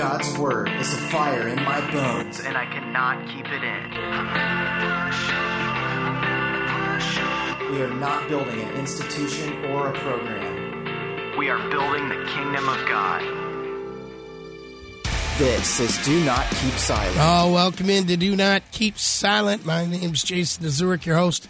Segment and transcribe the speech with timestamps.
[0.00, 3.90] God's word is a fire in my bones, and I cannot keep it in.
[7.70, 11.36] We are not building an institution or a program.
[11.36, 13.20] We are building the kingdom of God.
[15.36, 17.18] This is Do Not Keep Silent.
[17.20, 19.66] Oh, welcome into Do Not Keep Silent.
[19.66, 21.46] My name is Jason Dezurik, your host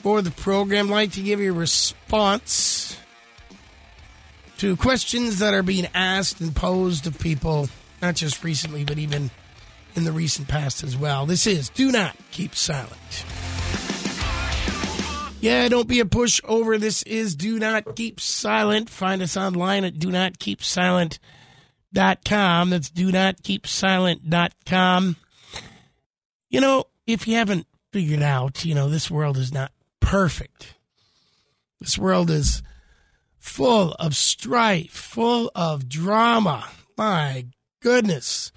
[0.00, 0.92] for the program.
[0.92, 2.93] I'd like to give you a response
[4.58, 7.68] to questions that are being asked and posed of people,
[8.00, 9.30] not just recently, but even
[9.94, 11.26] in the recent past as well.
[11.26, 13.24] This is Do Not Keep Silent.
[15.40, 16.80] Yeah, don't be a pushover.
[16.80, 18.88] This is Do Not Keep Silent.
[18.88, 21.18] Find us online at Do Not Keep Silent
[22.24, 22.70] com.
[22.70, 25.16] That's do not keep silent.com.
[26.50, 30.74] You know, if you haven't figured out, you know, this world is not perfect.
[31.80, 32.62] This world is
[33.44, 36.66] full of strife, full of drama.
[36.96, 37.46] My
[37.80, 38.50] goodness.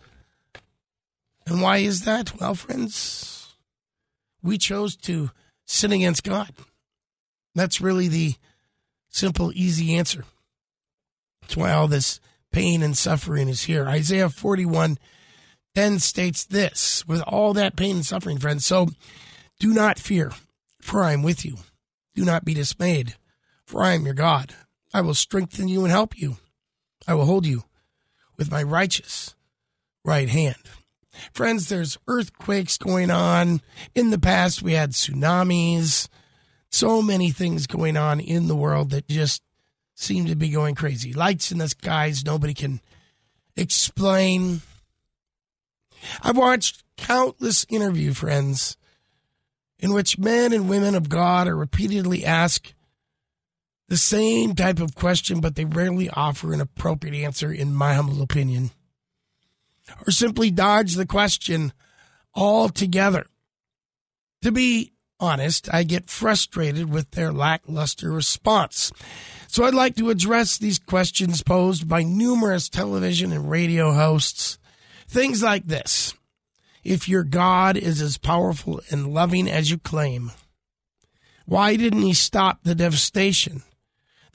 [1.45, 2.39] And why is that?
[2.39, 3.53] Well, friends,
[4.41, 5.29] we chose to
[5.65, 6.51] sin against God.
[7.53, 8.35] That's really the
[9.09, 10.23] simple, easy answer.
[11.41, 12.21] That's why all this
[12.53, 13.87] pain and suffering is here.
[13.87, 14.97] Isaiah 41
[15.75, 18.65] then states this with all that pain and suffering, friends.
[18.65, 18.87] So
[19.59, 20.31] do not fear,
[20.81, 21.57] for I am with you.
[22.15, 23.15] Do not be dismayed,
[23.65, 24.55] for I am your God.
[24.93, 26.37] I will strengthen you and help you.
[27.07, 27.63] I will hold you
[28.37, 29.35] with my righteous
[30.03, 30.57] right hand.
[31.33, 33.61] Friends, there's earthquakes going on.
[33.95, 36.07] In the past, we had tsunamis.
[36.69, 39.41] So many things going on in the world that just
[39.95, 41.13] seem to be going crazy.
[41.13, 42.81] Lights in the skies nobody can
[43.55, 44.61] explain.
[46.21, 48.77] I've watched countless interview friends
[49.79, 52.73] in which men and women of God are repeatedly asked
[53.87, 58.21] the same type of question, but they rarely offer an appropriate answer, in my humble
[58.21, 58.71] opinion,
[60.05, 61.71] or simply dodge the question
[62.35, 63.27] altogether.
[64.41, 68.91] To be honest, I get frustrated with their lackluster response.
[69.47, 74.59] So I'd like to address these questions posed by numerous television and radio hosts.
[75.07, 76.13] Things like this.
[76.83, 80.31] If your God is as powerful and loving as you claim,
[81.45, 83.63] why didn't he stop the devastation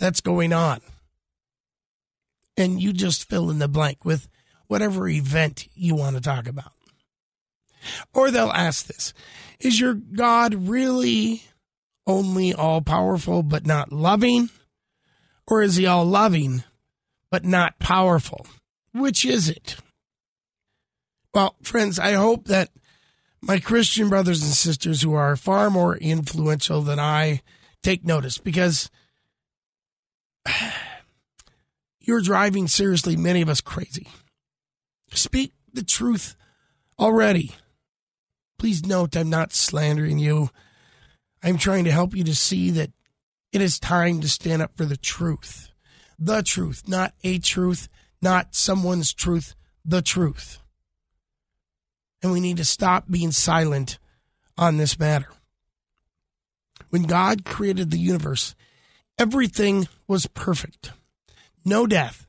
[0.02, 0.80] that's going on?
[2.56, 4.28] And you just fill in the blank with
[4.66, 6.72] whatever event you want to talk about.
[8.12, 9.14] Or they'll ask this
[9.60, 11.44] Is your God really
[12.04, 14.50] only all powerful but not loving?
[15.46, 16.64] Or is he all loving
[17.30, 18.46] but not powerful?
[18.92, 19.76] Which is it?
[21.32, 22.70] Well, friends, I hope that
[23.40, 27.42] my Christian brothers and sisters who are far more influential than I
[27.82, 28.90] take notice because
[32.00, 34.08] you're driving seriously many of us crazy.
[35.12, 36.36] Speak the truth
[36.98, 37.52] already.
[38.58, 40.50] Please note I'm not slandering you.
[41.42, 42.90] I'm trying to help you to see that
[43.52, 45.70] it is time to stand up for the truth.
[46.18, 47.88] The truth, not a truth,
[48.20, 49.54] not someone's truth,
[49.84, 50.60] the truth.
[52.22, 53.98] And we need to stop being silent
[54.56, 55.28] on this matter.
[56.90, 58.54] When God created the universe,
[59.18, 60.92] everything was perfect.
[61.64, 62.26] No death,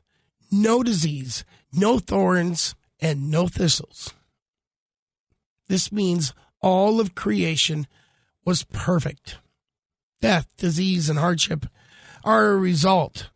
[0.51, 4.13] no disease, no thorns, and no thistles.
[5.67, 7.87] This means all of creation
[8.45, 9.37] was perfect.
[10.21, 11.65] Death, disease, and hardship
[12.23, 13.29] are a result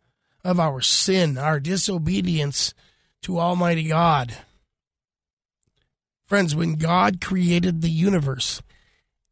[0.44, 2.72] of our sin, our disobedience
[3.22, 4.34] to Almighty God.
[6.26, 8.62] Friends, when God created the universe,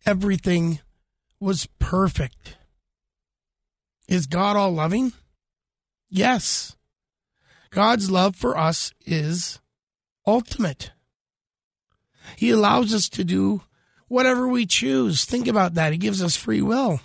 [0.05, 0.81] everything
[1.39, 2.56] was perfect.
[4.09, 5.13] Is God all loving?
[6.09, 6.77] Yes.
[7.71, 9.61] God's love for us is
[10.27, 10.93] ultimate.
[12.37, 13.63] He allows us to do
[14.09, 15.25] whatever we choose.
[15.25, 15.93] Think about that.
[15.93, 17.01] He gives us free will.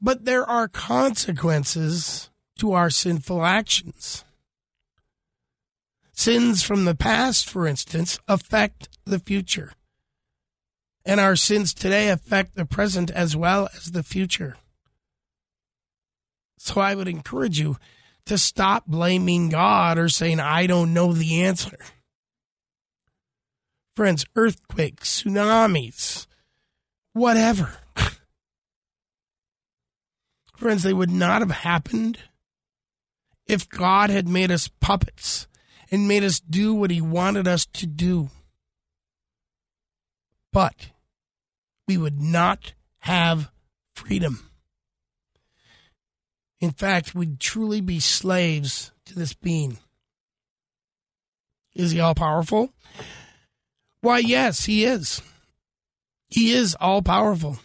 [0.00, 4.24] But there are consequences to our sinful actions.
[6.12, 9.72] Sins from the past, for instance, affect the future.
[11.04, 14.56] And our sins today affect the present as well as the future.
[16.60, 17.76] So I would encourage you
[18.26, 21.78] to stop blaming God or saying, I don't know the answer.
[23.96, 26.26] Friends, earthquakes, tsunamis,
[27.14, 27.78] whatever.
[30.56, 32.18] Friends, they would not have happened
[33.46, 35.48] if God had made us puppets
[35.90, 38.28] and made us do what he wanted us to do.
[40.52, 40.90] But
[41.86, 43.50] we would not have
[43.94, 44.47] freedom.
[46.60, 49.78] In fact, we'd truly be slaves to this being.
[51.74, 52.72] Is he all powerful?
[54.00, 55.22] Why, yes, he is.
[56.28, 57.58] He is all powerful.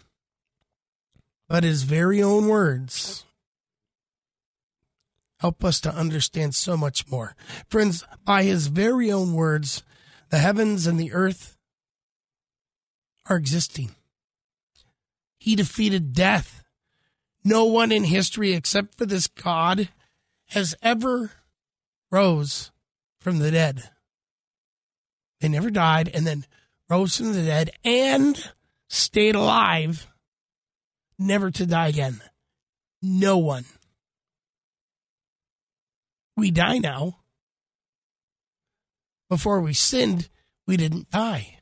[1.50, 3.25] But his very own words
[5.40, 7.36] help us to understand so much more.
[7.68, 9.84] Friends, by his very own words,
[10.30, 11.57] the heavens and the earth
[13.28, 13.92] are existing.
[15.38, 16.62] He defeated death.
[17.44, 19.90] No one in history except for this God
[20.50, 21.31] has ever
[22.12, 22.72] rose
[23.19, 23.90] from the dead.
[25.42, 26.45] They never died and then
[26.90, 28.51] rose from the dead and
[28.88, 30.07] stayed alive,
[31.19, 32.22] never to die again.
[33.01, 33.66] No one.
[36.38, 37.18] We die now.
[39.30, 40.30] Before we sinned,
[40.66, 41.60] we didn't die.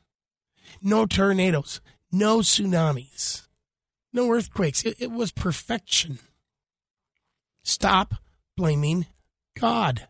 [0.81, 1.81] No tornadoes,
[2.11, 3.47] no tsunamis,
[4.13, 4.83] no earthquakes.
[4.83, 6.19] It, it was perfection.
[7.63, 8.15] Stop
[8.57, 9.05] blaming
[9.59, 10.07] God.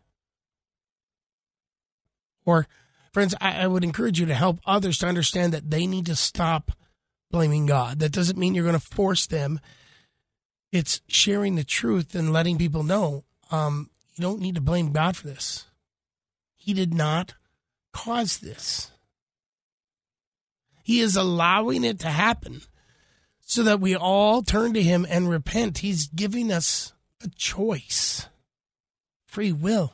[2.45, 2.67] Or,
[3.13, 6.15] friends, I, I, would encourage you to help others to understand that they need to
[6.15, 6.71] stop
[7.29, 7.99] blaming God.
[7.99, 9.59] That doesn't mean you're going to force them.
[10.71, 15.15] It's sharing the truth and letting people know um, you don't need to blame God
[15.15, 15.65] for this.
[16.55, 17.35] He did not
[17.93, 18.91] cause this.
[20.83, 22.61] He is allowing it to happen
[23.51, 25.79] so that we all turn to Him and repent.
[25.79, 28.29] He's giving us a choice,
[29.25, 29.91] free will.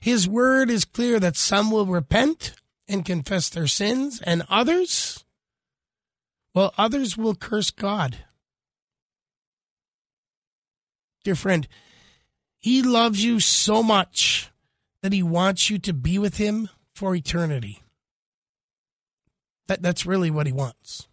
[0.00, 2.54] His word is clear that some will repent
[2.88, 5.24] and confess their sins, and others,
[6.56, 8.16] well, others will curse God.
[11.22, 11.68] Dear friend,
[12.58, 14.50] He loves you so much
[15.02, 17.84] that He wants you to be with Him for eternity.
[19.68, 21.06] That, that's really what He wants.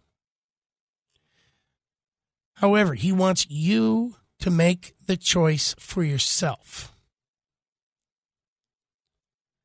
[2.56, 6.92] However, He wants you to make the choice for yourself.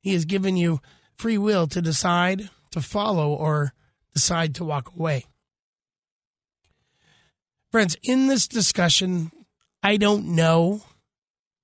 [0.02, 0.82] He has given you
[1.16, 3.74] free will to decide to follow or
[4.14, 5.26] decide to walk away.
[7.72, 9.32] Friends, in this discussion,
[9.84, 10.82] I don't know,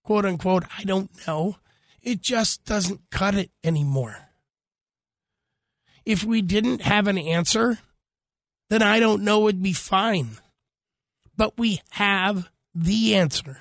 [0.04, 1.58] quote unquote, I don't know.
[2.02, 4.30] It just doesn't cut it anymore.
[6.06, 7.80] If we didn't have an answer,
[8.70, 10.38] then I don't know would be fine.
[11.38, 13.60] But we have the answer.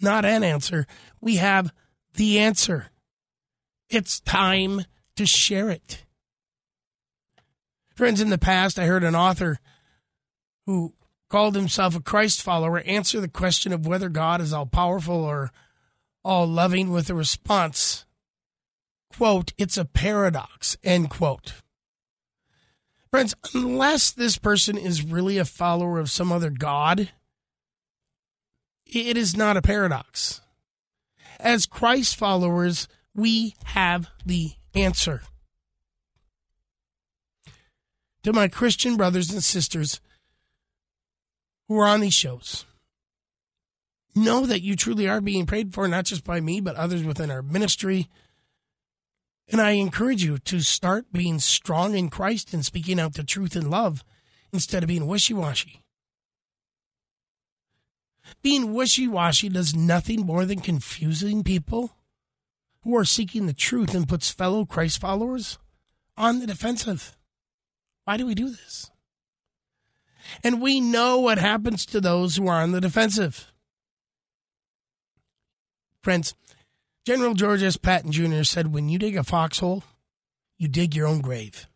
[0.00, 0.86] Not an answer.
[1.20, 1.72] We have
[2.14, 2.90] the answer.
[3.88, 4.84] It's time
[5.16, 6.04] to share it.
[7.94, 9.58] Friends, in the past, I heard an author
[10.66, 10.94] who
[11.28, 15.52] called himself a Christ follower answer the question of whether God is all powerful or
[16.24, 18.04] all loving with a response,
[19.16, 21.54] quote, it's a paradox, end quote.
[23.12, 27.10] Friends, unless this person is really a follower of some other God,
[28.86, 30.40] it is not a paradox.
[31.40, 35.22] As Christ followers, we have the answer.
[38.22, 40.00] To my Christian brothers and sisters
[41.66, 42.64] who are on these shows,
[44.14, 47.30] know that you truly are being prayed for, not just by me, but others within
[47.30, 48.08] our ministry.
[49.50, 53.56] And I encourage you to start being strong in Christ and speaking out the truth
[53.56, 54.04] in love
[54.52, 55.82] instead of being wishy washy.
[58.42, 61.96] Being wishy washy does nothing more than confusing people
[62.82, 65.58] who are seeking the truth and puts fellow Christ followers
[66.16, 67.16] on the defensive.
[68.04, 68.90] Why do we do this?
[70.44, 73.52] And we know what happens to those who are on the defensive.
[76.02, 76.34] Friends,
[77.06, 77.76] General George S.
[77.76, 78.42] Patton Jr.
[78.42, 79.84] said, When you dig a foxhole,
[80.58, 81.66] you dig your own grave.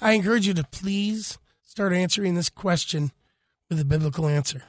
[0.00, 3.10] I encourage you to please start answering this question
[3.68, 4.64] with a biblical answer.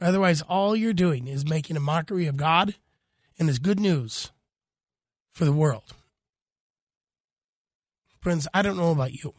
[0.00, 2.76] Otherwise, all you're doing is making a mockery of God
[3.38, 4.30] and His good news
[5.32, 5.94] for the world.
[8.20, 9.34] Friends, I don't know about you,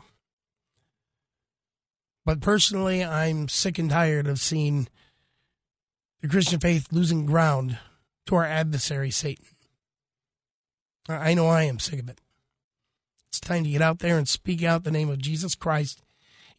[2.26, 4.90] but personally, I'm sick and tired of seeing
[6.22, 7.78] the Christian faith losing ground
[8.28, 9.46] to our adversary, Satan.
[11.10, 12.22] I know I am sick of it.
[13.30, 16.02] It's time to get out there and speak out the name of Jesus Christ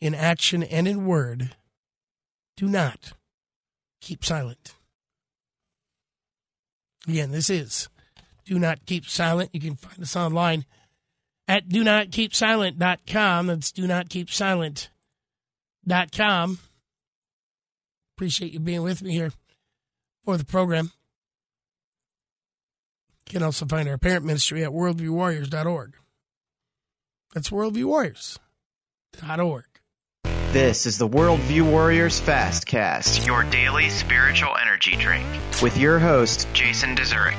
[0.01, 1.55] in action and in word
[2.57, 3.13] do not
[4.01, 4.75] keep silent.
[7.07, 7.89] Again, this is
[8.45, 9.51] Do Not Keep Silent.
[9.53, 10.65] You can find us online
[11.47, 13.47] at do not keep silent.com.
[13.49, 14.89] That's do not keep silent.com.
[18.17, 19.33] Appreciate you being with me here
[20.25, 20.93] for the program.
[23.29, 25.95] You can also find our parent ministry at worldviewwarriors.org.
[27.33, 29.65] That's worldviewwarriors.org.
[30.53, 35.27] This is the Worldview Warriors Fastcast, your daily spiritual energy drink,
[35.61, 37.35] with your host, Jason Dezurik.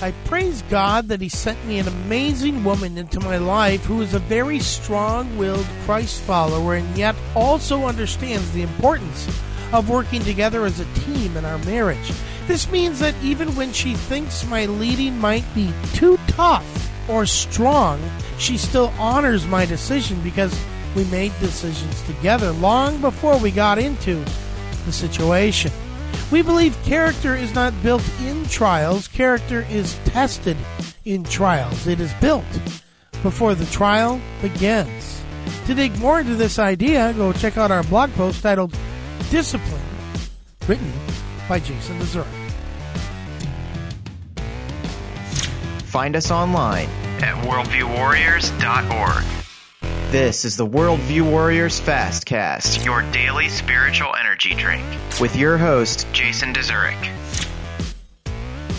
[0.00, 4.14] I praise God that He sent me an amazing woman into my life who is
[4.14, 9.26] a very strong willed Christ follower and yet also understands the importance
[9.72, 12.12] of working together as a team in our marriage.
[12.46, 18.00] This means that even when she thinks my leading might be too tough or strong,
[18.38, 20.58] she still honors my decision because
[20.94, 24.22] we made decisions together long before we got into
[24.84, 25.72] the situation.
[26.30, 30.56] We believe character is not built in trials, character is tested
[31.04, 31.86] in trials.
[31.86, 32.44] It is built
[33.22, 35.22] before the trial begins.
[35.66, 38.76] To dig more into this idea, go check out our blog post titled
[39.30, 39.80] Discipline,
[40.68, 40.92] written
[41.48, 42.26] by Jason Dezurik.
[45.84, 46.88] Find us online
[47.22, 49.24] at worldviewwarriors.org.
[50.10, 54.84] This is the Worldview Warriors Fastcast Your daily spiritual energy drink.
[55.20, 57.10] with your host, Jason Dezurik.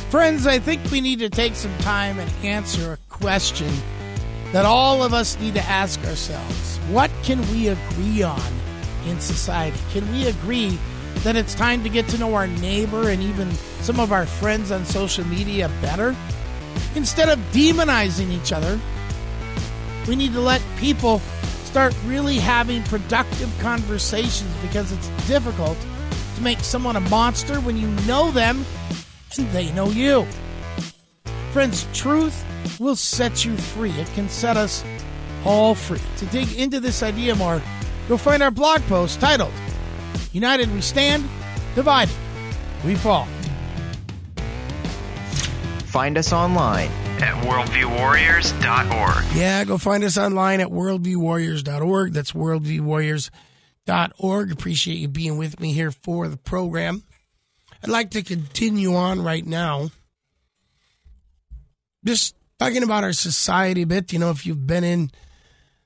[0.10, 3.72] Friends, I think we need to take some time and answer a question
[4.54, 6.78] that all of us need to ask ourselves.
[6.90, 8.42] What can we agree on
[9.08, 9.78] in society?
[9.92, 10.78] Can we agree
[11.26, 13.52] that it's time to get to know our neighbor and even
[13.82, 16.16] some of our friends on social media better?
[16.94, 18.80] Instead of demonizing each other,
[20.08, 21.18] we need to let people
[21.64, 25.78] start really having productive conversations because it's difficult
[26.36, 28.64] to make someone a monster when you know them
[29.36, 30.28] and they know you.
[31.54, 32.46] Friends, truth
[32.80, 33.92] will set you free.
[33.94, 34.84] It can set us
[35.44, 36.02] all free.
[36.18, 37.64] To dig into this idea more,
[38.08, 39.54] you'll find our blog post titled
[40.36, 41.30] United We Stand,
[41.76, 42.14] Divided
[42.84, 43.26] We Fall.
[45.86, 49.34] find us online At worldviewwarriors.org.
[49.34, 52.12] Yeah, go find us online at worldviewwarriors.org.
[52.12, 54.52] That's worldviewwarriors.org.
[54.52, 57.04] Appreciate you being with me here for the program.
[57.82, 59.90] I'd like to continue on right now.
[62.04, 64.12] Just talking about our society a bit.
[64.12, 65.12] You know, if you've been in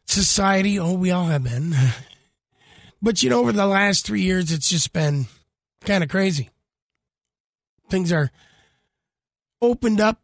[0.07, 1.75] society, oh, we all have been.
[3.01, 5.27] But, you know, over the last three years, it's just been
[5.81, 6.49] kind of crazy.
[7.89, 8.29] Things are
[9.61, 10.21] opened up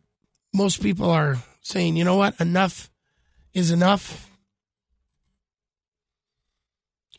[0.56, 2.90] most people are saying, you know what, enough
[3.54, 4.30] is enough.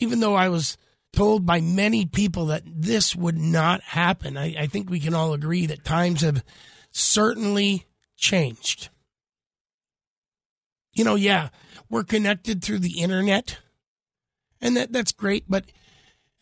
[0.01, 0.79] Even though I was
[1.13, 5.35] told by many people that this would not happen, I, I think we can all
[5.35, 6.43] agree that times have
[6.91, 7.85] certainly
[8.17, 8.89] changed.
[10.95, 11.51] You know, yeah,
[11.91, 13.59] we're connected through the internet,
[14.61, 15.65] and that, that's great, but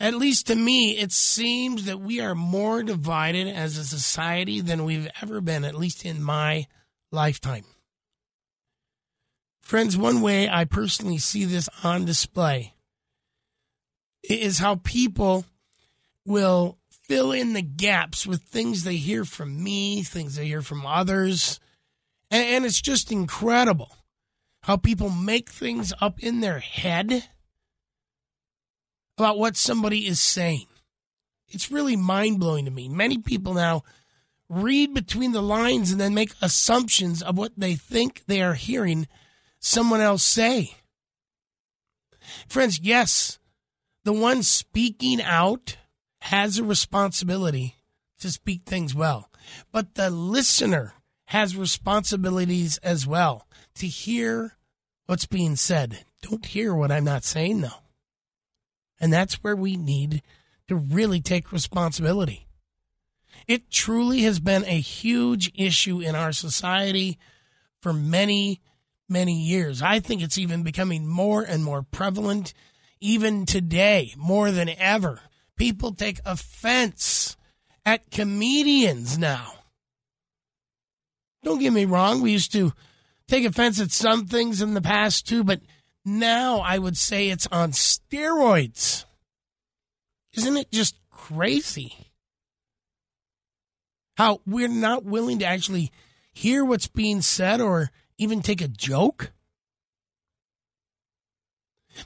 [0.00, 4.84] at least to me, it seems that we are more divided as a society than
[4.84, 6.66] we've ever been, at least in my
[7.12, 7.64] lifetime.
[9.62, 12.74] Friends, one way I personally see this on display
[14.22, 15.46] is how people
[16.26, 20.84] will fill in the gaps with things they hear from me, things they hear from
[20.84, 21.60] others.
[22.30, 23.96] And, and it's just incredible
[24.62, 27.28] how people make things up in their head
[29.16, 30.66] about what somebody is saying.
[31.48, 32.88] It's really mind blowing to me.
[32.88, 33.82] Many people now
[34.48, 39.06] read between the lines and then make assumptions of what they think they are hearing
[39.60, 40.76] someone else say.
[42.48, 43.38] Friends, yes,
[44.04, 45.76] the one speaking out
[46.22, 47.76] has a responsibility
[48.18, 49.30] to speak things well,
[49.72, 50.94] but the listener
[51.26, 54.56] has responsibilities as well to hear
[55.06, 56.04] what's being said.
[56.22, 57.83] Don't hear what I'm not saying, though.
[59.04, 60.22] And that's where we need
[60.66, 62.46] to really take responsibility.
[63.46, 67.18] It truly has been a huge issue in our society
[67.82, 68.62] for many,
[69.06, 69.82] many years.
[69.82, 72.54] I think it's even becoming more and more prevalent
[72.98, 75.20] even today, more than ever.
[75.54, 77.36] People take offense
[77.84, 79.52] at comedians now.
[81.42, 82.72] Don't get me wrong, we used to
[83.28, 85.60] take offense at some things in the past too, but
[86.04, 89.04] now I would say it's on steroids.
[90.34, 91.94] Isn't it just crazy?
[94.16, 95.90] How we're not willing to actually
[96.32, 99.32] hear what's being said or even take a joke?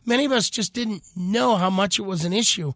[0.05, 2.73] Many of us just didn't know how much it was an issue.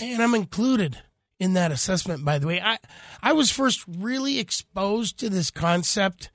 [0.00, 0.98] And I'm included
[1.38, 2.60] in that assessment, by the way.
[2.60, 2.78] I,
[3.22, 6.30] I was first really exposed to this concept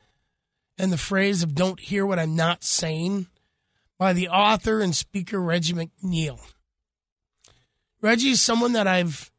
[0.78, 3.28] and the phrase of don't hear what I'm not saying
[3.98, 6.40] by the author and speaker Reggie McNeal.
[8.02, 9.32] Reggie is someone that I've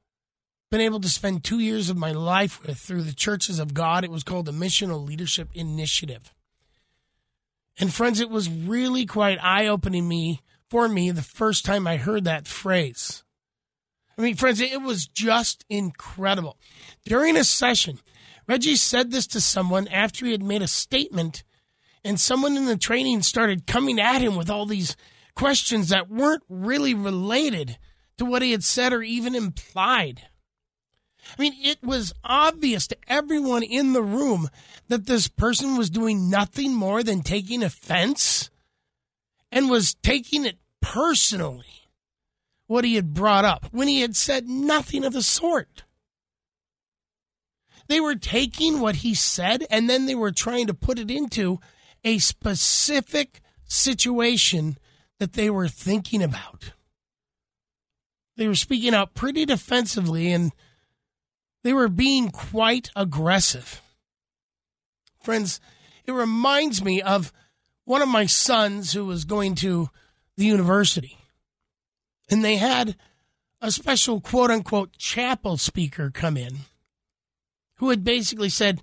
[0.70, 4.04] been able to spend two years of my life with through the Churches of God.
[4.04, 6.34] It was called the Missional Leadership Initiative.
[7.78, 11.96] And friends, it was really quite eye opening me for me the first time I
[11.96, 13.22] heard that phrase.
[14.18, 16.58] I mean, friends, it was just incredible.
[17.06, 18.00] During a session,
[18.48, 21.44] Reggie said this to someone after he had made a statement,
[22.02, 24.96] and someone in the training started coming at him with all these
[25.34, 27.78] questions that weren't really related
[28.16, 30.22] to what he had said or even implied.
[31.36, 34.48] I mean, it was obvious to everyone in the room
[34.88, 38.48] that this person was doing nothing more than taking offense
[39.52, 41.88] and was taking it personally,
[42.66, 45.84] what he had brought up, when he had said nothing of the sort.
[47.88, 51.58] They were taking what he said and then they were trying to put it into
[52.04, 54.78] a specific situation
[55.18, 56.72] that they were thinking about.
[58.36, 60.52] They were speaking out pretty defensively and
[61.64, 63.82] they were being quite aggressive.
[65.22, 65.60] Friends,
[66.06, 67.32] it reminds me of
[67.84, 69.88] one of my sons who was going to
[70.36, 71.18] the university.
[72.30, 72.96] And they had
[73.60, 76.58] a special quote unquote chapel speaker come in
[77.78, 78.82] who had basically said,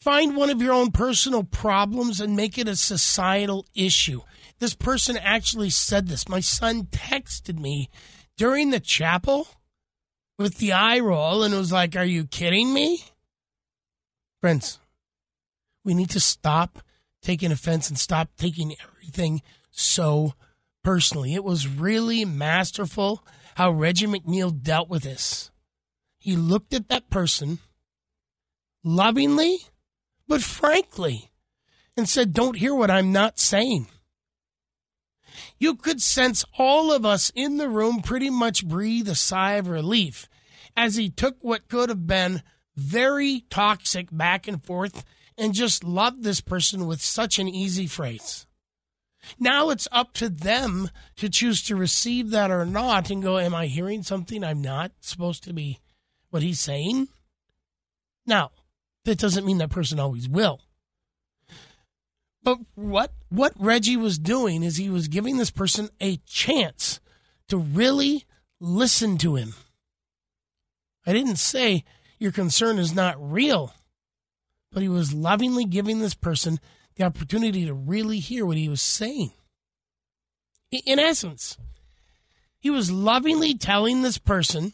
[0.00, 4.20] Find one of your own personal problems and make it a societal issue.
[4.58, 6.28] This person actually said this.
[6.28, 7.88] My son texted me
[8.36, 9.48] during the chapel
[10.38, 13.04] with the eye roll and was like, Are you kidding me?
[14.40, 14.78] Friends,
[15.84, 16.80] we need to stop
[17.22, 20.34] taking offense and stop taking everything so
[20.84, 21.34] personally.
[21.34, 25.50] It was really masterful how Reggie McNeal dealt with this.
[26.18, 27.58] He looked at that person
[28.86, 29.58] lovingly,
[30.28, 31.30] but frankly,
[31.96, 33.88] and said, Don't hear what I'm not saying.
[35.58, 39.68] You could sense all of us in the room pretty much breathe a sigh of
[39.68, 40.28] relief
[40.76, 42.42] as he took what could have been
[42.76, 45.04] very toxic back and forth
[45.36, 48.46] and just loved this person with such an easy phrase.
[49.38, 53.54] Now it's up to them to choose to receive that or not and go, Am
[53.54, 55.80] I hearing something I'm not supposed to be
[56.30, 57.08] what he's saying?
[58.26, 58.50] Now,
[59.06, 60.60] that doesn't mean that person always will.
[62.42, 67.00] But what what Reggie was doing is he was giving this person a chance
[67.48, 68.24] to really
[68.60, 69.54] listen to him.
[71.06, 71.84] I didn't say
[72.18, 73.74] your concern is not real,
[74.70, 76.60] but he was lovingly giving this person
[76.96, 79.32] the opportunity to really hear what he was saying.
[80.70, 81.56] In essence,
[82.58, 84.72] he was lovingly telling this person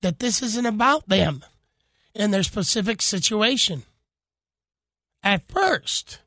[0.00, 1.44] that this isn't about them
[2.20, 3.82] and their specific situation.
[5.22, 6.20] At first,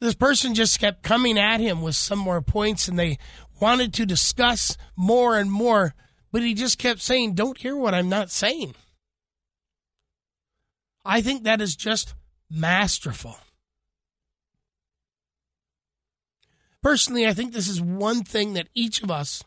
[0.00, 3.18] this person just kept coming at him with some more points and they
[3.60, 5.94] wanted to discuss more and more,
[6.30, 8.74] but he just kept saying, Don't hear what I'm not saying.
[11.04, 12.14] I think that is just
[12.50, 13.36] masterful.
[16.82, 19.42] Personally, I think this is one thing that each of us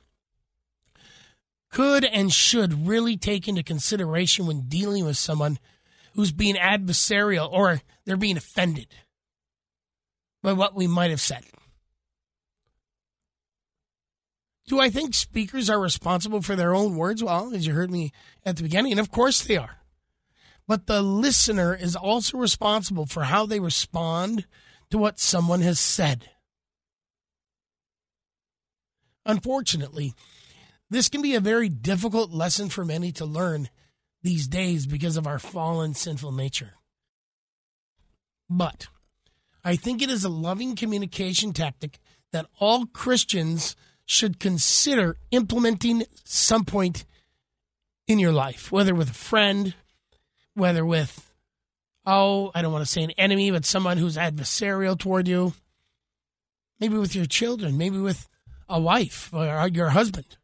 [1.72, 5.60] could and should really take into consideration when dealing with someone
[6.16, 8.88] who's being adversarial or they're being offended
[10.42, 11.44] by what we might have said.
[14.68, 17.24] Do I think speakers are responsible for their own words?
[17.24, 18.12] Well, as you heard me
[18.46, 19.78] at the beginning, and of course they are.
[20.68, 24.46] But the listener is also responsible for how they respond
[24.92, 26.30] to what someone has said.
[29.26, 30.14] Unfortunately,
[30.89, 33.69] this can be a very difficult lesson for many to learn
[34.23, 36.73] these days because of our fallen sinful nature.
[38.49, 38.88] But
[39.63, 41.99] I think it is a loving communication tactic
[42.32, 43.75] that all Christians
[44.06, 47.06] should consider implementing some point
[48.08, 49.75] in your life, whether with a friend,
[50.56, 51.32] whether with,
[52.06, 55.54] oh, I don't want to say an enemy, but someone who's adversarial toward you,
[56.80, 58.28] maybe with your children, maybe with
[58.67, 60.38] a wife or your husband.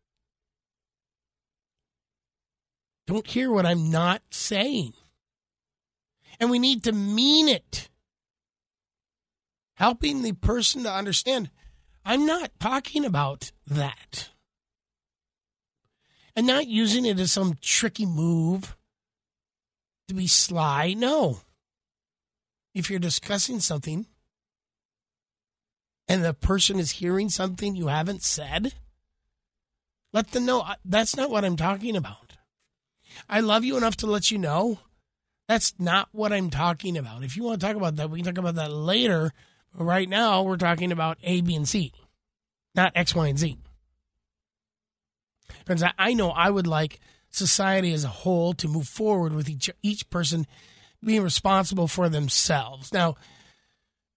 [3.08, 4.94] Don't hear what I'm not saying.
[6.40, 7.90] And we need to mean it.
[9.76, 11.50] Helping the person to understand
[12.06, 14.30] I'm not talking about that.
[16.36, 18.76] And not using it as some tricky move
[20.08, 20.94] to be sly.
[20.96, 21.40] No.
[22.76, 24.06] If you're discussing something
[26.08, 28.74] and the person is hearing something you haven't said,
[30.14, 32.25] let them know uh, that's not what I'm talking about.
[33.30, 34.80] I love you enough to let you know
[35.48, 37.24] that's not what I'm talking about.
[37.24, 39.32] If you want to talk about that, we can talk about that later.
[39.78, 41.92] But right now, we're talking about A, B, and C,
[42.74, 43.58] not X, Y, and Z.
[45.66, 47.00] Friends, I know I would like
[47.30, 50.48] society as a whole to move forward with each each person
[51.04, 52.94] being responsible for themselves.
[52.94, 53.16] Now,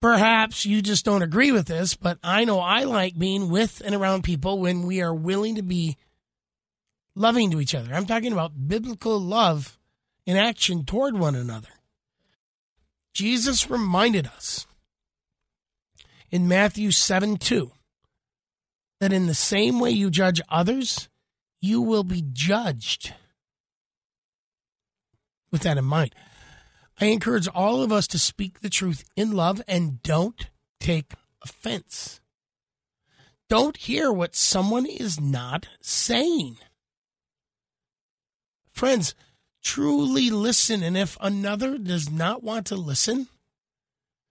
[0.01, 3.93] perhaps you just don't agree with this, but I know I like being with and
[3.93, 5.97] around people when we are willing to be
[7.19, 7.93] loving to each other.
[7.93, 9.77] I'm talking about biblical love
[10.25, 11.69] in action toward one another.
[13.13, 14.65] Jesus reminded us
[16.31, 17.71] in Matthew 7 2
[19.01, 21.09] that in the same way you judge others,
[21.61, 23.13] you will be judged.
[25.51, 26.15] With that in mind,
[27.01, 32.21] I encourage all of us to speak the truth in love and don't take offense.
[33.49, 36.57] Don't hear what someone is not saying.
[38.79, 39.13] Friends,
[39.61, 43.27] truly listen, and if another does not want to listen,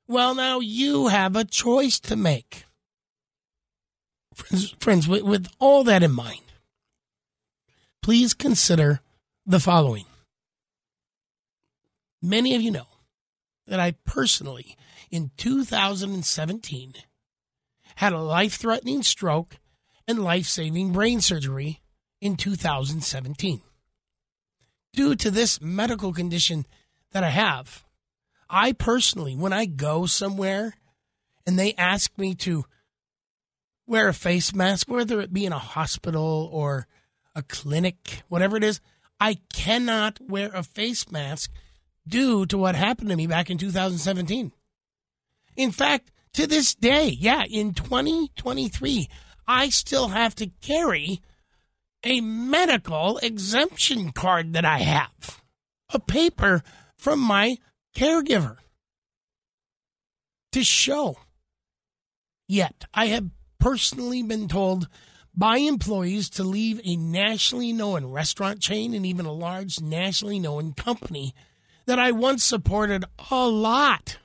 [0.06, 2.64] well, now you have a choice to make.
[4.32, 6.40] Friends, friends with, with all that in mind,
[8.00, 9.00] please consider
[9.44, 10.06] the following.
[12.22, 12.88] Many of you know
[13.66, 14.78] that I personally,
[15.10, 16.94] in 2017,
[17.96, 19.58] had a life threatening stroke
[20.06, 21.82] and life saving brain surgery
[22.22, 23.60] in 2017.
[24.98, 26.66] Due to this medical condition
[27.12, 27.84] that I have,
[28.50, 30.74] I personally, when I go somewhere
[31.46, 32.64] and they ask me to
[33.86, 36.88] wear a face mask, whether it be in a hospital or
[37.36, 38.80] a clinic, whatever it is,
[39.20, 41.52] I cannot wear a face mask
[42.04, 44.50] due to what happened to me back in 2017.
[45.54, 49.08] In fact, to this day, yeah, in 2023,
[49.46, 51.20] I still have to carry
[52.04, 55.40] a medical exemption card that I have,
[55.92, 56.62] a paper
[56.96, 57.58] from my
[57.96, 58.58] caregiver
[60.52, 61.18] to show.
[62.46, 64.88] Yet, I have personally been told
[65.34, 70.72] by employees to leave a nationally known restaurant chain and even a large nationally known
[70.72, 71.34] company
[71.86, 74.18] that I once supported a lot.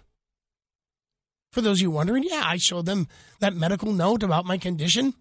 [1.52, 3.08] For those of you wondering, yeah, I showed them
[3.40, 5.14] that medical note about my condition,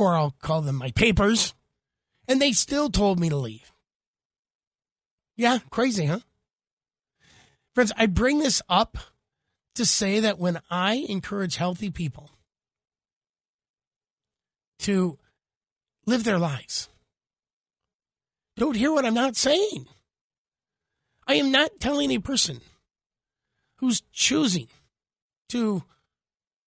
[0.00, 1.54] or I'll call them my papers,
[2.26, 3.72] and they still told me to leave.
[5.36, 6.20] Yeah, crazy, huh?
[7.74, 8.98] Friends, I bring this up
[9.74, 12.30] to say that when I encourage healthy people
[14.80, 15.18] to
[16.06, 16.88] live their lives,
[18.56, 19.86] don't hear what I'm not saying.
[21.26, 22.60] I am not telling a person
[23.76, 24.68] who's choosing
[25.50, 25.84] to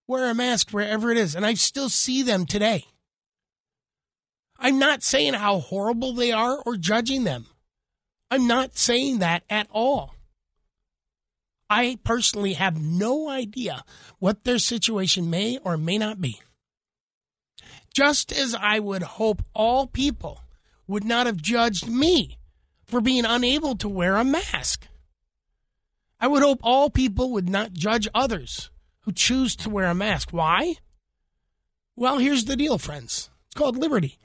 [0.08, 2.86] wear a mask wherever it is, and I still see them today.
[4.64, 7.48] I'm not saying how horrible they are or judging them.
[8.32, 10.16] I'm not saying that at all.
[11.70, 13.84] I personally have no idea
[14.20, 16.40] what their situation may or may not be.
[17.94, 20.40] Just as I would hope all people
[20.88, 22.38] would not have judged me
[22.86, 24.88] for being unable to wear a mask.
[26.22, 28.70] I would hope all people would not judge others
[29.02, 30.30] who choose to wear a mask.
[30.32, 30.76] Why?
[31.98, 33.30] Well, here's the deal, friends.
[33.48, 34.18] It's called liberty.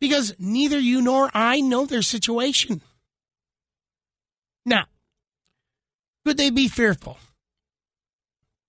[0.00, 2.82] Because neither you nor I know their situation.
[4.64, 4.84] Now,
[6.24, 7.18] could they be fearful?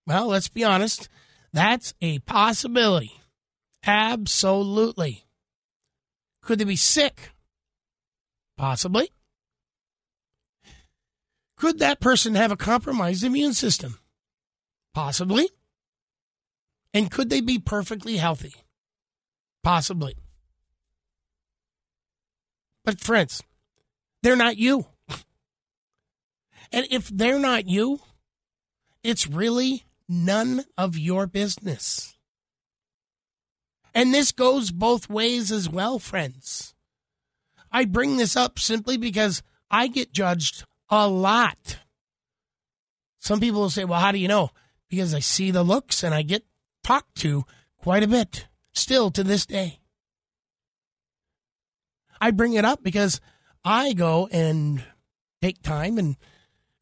[0.06, 1.10] Well, let's be honest.
[1.54, 3.12] That's a possibility.
[3.86, 5.26] Absolutely.
[6.42, 7.32] Could they be sick?
[8.58, 9.12] Possibly.
[11.58, 14.00] Could that person have a compromised immune system?
[14.94, 15.50] Possibly.
[16.94, 18.54] And could they be perfectly healthy?
[19.64, 20.16] Possibly.
[22.88, 23.44] But, friends,
[24.24, 24.86] they're not you.
[26.72, 28.00] And if they're not you,
[29.04, 32.16] it's really none of your business.
[33.94, 36.76] And this goes both ways as well, friends.
[37.74, 41.80] I bring this up simply because I get judged a lot.
[43.20, 44.52] Some people will say, well, how do you know?
[44.90, 46.46] Because I see the looks and I get
[46.86, 47.44] talked to
[47.80, 49.82] quite a bit still to this day.
[52.20, 53.22] I bring it up because
[53.64, 54.84] I go and
[55.42, 56.16] take time and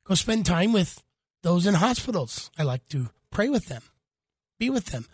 [0.04, 1.04] go spend time with
[1.44, 2.50] those in hospitals.
[2.58, 3.82] I like to pray with them,
[4.60, 5.06] be with them.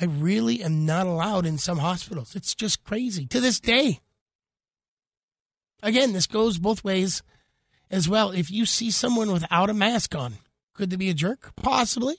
[0.00, 2.34] I really am not allowed in some hospitals.
[2.34, 4.00] It's just crazy to this day.
[5.82, 7.22] Again, this goes both ways
[7.90, 8.30] as well.
[8.30, 10.34] If you see someone without a mask on,
[10.74, 11.54] could they be a jerk?
[11.56, 12.16] Possibly.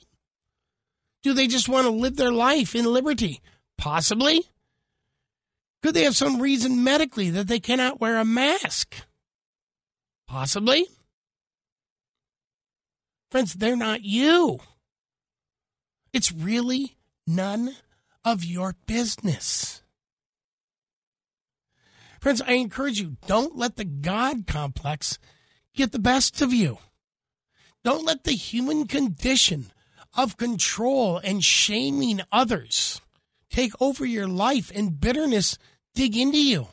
[1.24, 3.42] Do they just want to live their life in liberty?
[3.78, 4.44] Possibly.
[5.82, 8.96] Could they have some reason medically that they cannot wear a mask?
[10.28, 10.86] Possibly.
[13.32, 14.60] Friends, they're not you.
[16.14, 17.76] It's really none
[18.24, 19.82] of your business.
[22.20, 25.18] Friends, I encourage you don't let the God complex
[25.74, 26.78] get the best of you.
[27.84, 29.72] Don't let the human condition
[30.16, 33.02] of control and shaming others
[33.50, 35.58] take over your life and bitterness
[35.96, 36.68] dig into you.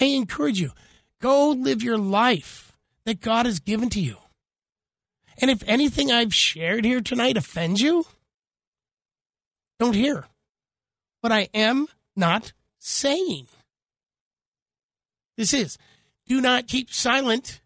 [0.00, 0.72] I encourage you
[1.20, 2.72] Go live your life
[3.04, 4.16] that God has given to you.
[5.40, 8.04] And if anything I've shared here tonight offends you,
[9.78, 10.26] don't hear
[11.20, 13.46] what I am not saying.
[15.36, 15.78] This is
[16.26, 17.60] Do Not Keep Silent.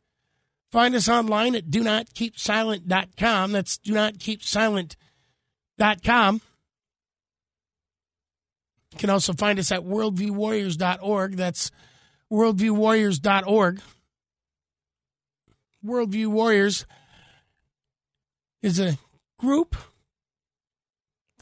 [0.71, 3.53] Find us online at do not keep silent.com.
[3.53, 6.41] That's do not keep silent.com.
[8.93, 11.37] You can also find us at worldviewwarriors.org.
[11.37, 11.71] That's
[12.31, 13.81] worldviewwarriors.org.
[15.85, 16.87] Worldview Warriors
[18.63, 18.99] is a
[19.39, 19.75] group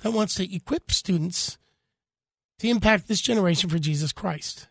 [0.02, 1.58] that wants to equip students
[2.58, 4.68] to impact this generation for Jesus Christ.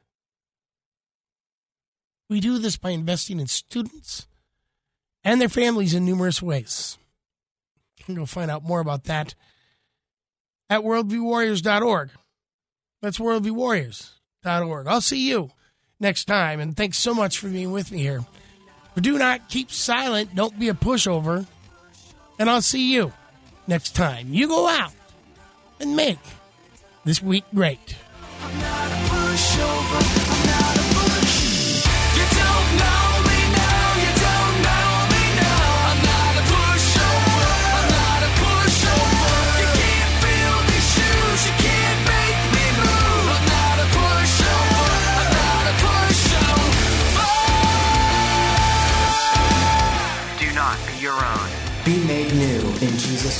[2.29, 4.27] We do this by investing in students
[5.23, 6.97] and their families in numerous ways.
[7.97, 9.35] You can go find out more about that
[10.69, 12.11] at worldviewwarriors.org.
[13.01, 14.87] That's worldviewwarriors.org.
[14.87, 15.51] I'll see you
[15.99, 18.25] next time, and thanks so much for being with me here.
[18.93, 20.35] But do not keep silent.
[20.35, 21.47] Don't be a pushover.
[22.37, 23.13] And I'll see you
[23.67, 24.33] next time.
[24.33, 24.93] You go out
[25.79, 26.19] and make
[27.05, 27.95] this week great.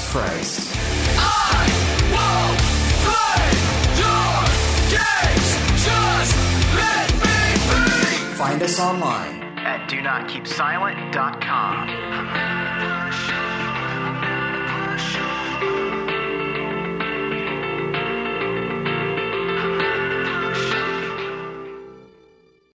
[0.10, 0.60] Jesus Christ.
[8.38, 12.19] Find us online At do not keep silent.com.